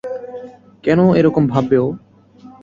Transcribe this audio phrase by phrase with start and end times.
[0.83, 1.87] কেন এরকম ভাববে ও?